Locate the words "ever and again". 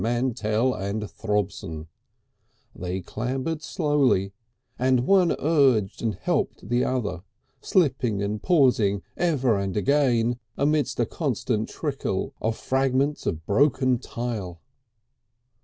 9.15-10.39